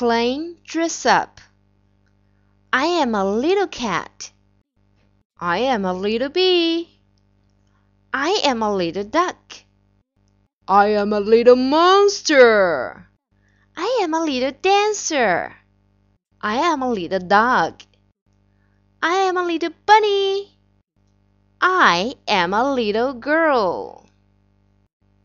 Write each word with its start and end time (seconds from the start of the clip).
Playing 0.00 0.56
dress 0.64 1.04
up. 1.04 1.42
I 2.72 2.86
am 3.04 3.14
a 3.14 3.22
little 3.22 3.66
cat. 3.66 4.32
I 5.38 5.58
am 5.58 5.84
a 5.84 5.92
little 5.92 6.30
bee. 6.30 6.88
I 8.10 8.40
am 8.42 8.62
a 8.62 8.74
little 8.74 9.04
duck. 9.04 9.56
I 10.66 10.86
am 10.96 11.12
a 11.12 11.20
little 11.20 11.56
monster. 11.56 13.10
I 13.76 14.00
am 14.00 14.14
a 14.14 14.24
little 14.24 14.56
dancer. 14.62 15.54
I 16.40 16.54
am 16.54 16.80
a 16.80 16.88
little 16.88 17.20
dog. 17.20 17.82
I 19.02 19.28
am 19.28 19.36
a 19.36 19.44
little 19.44 19.74
bunny. 19.84 20.56
I 21.60 22.14
am 22.26 22.54
a 22.54 22.72
little 22.72 23.12
girl. 23.12 24.09